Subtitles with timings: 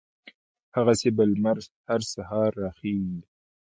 [0.75, 1.57] هغسې به لمر
[1.87, 3.19] هر سهار را خېژي